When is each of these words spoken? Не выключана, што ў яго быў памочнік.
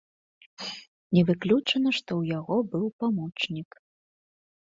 Не 1.17 1.21
выключана, 1.27 1.89
што 1.97 2.11
ў 2.21 2.35
яго 2.39 2.57
быў 2.71 2.85
памочнік. 3.05 3.69